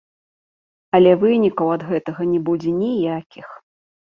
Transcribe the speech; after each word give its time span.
Але 0.99 1.11
вынікаў 1.25 1.67
ад 1.75 1.81
гэтага 1.91 2.21
не 2.33 2.39
будзе 2.49 2.71
ніякіх. 2.81 3.47